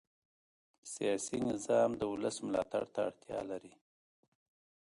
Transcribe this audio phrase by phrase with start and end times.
[0.93, 3.73] سیاسي نظام د ولس ملاتړ ته اړتیا لري